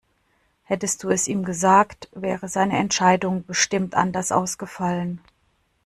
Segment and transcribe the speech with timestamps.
[0.63, 5.21] Hättest du es ihm gesagt, wäre seine Entscheidung bestimmt anders ausgefallen.